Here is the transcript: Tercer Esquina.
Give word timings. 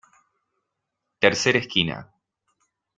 Tercer 1.21 1.55
Esquina. 1.57 1.97